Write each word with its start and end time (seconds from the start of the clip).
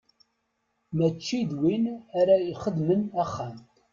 Mačči 0.97 1.39
d 1.49 1.51
win 1.59 1.83
ara 2.19 2.35
ixedmen 2.51 3.01
axxam. 3.23 3.55